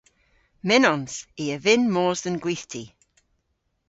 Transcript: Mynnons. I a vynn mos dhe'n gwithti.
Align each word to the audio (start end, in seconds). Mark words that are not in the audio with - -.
Mynnons. 0.67 1.13
I 1.43 1.45
a 1.55 1.57
vynn 1.65 1.85
mos 1.93 2.19
dhe'n 2.23 2.41
gwithti. 2.43 2.83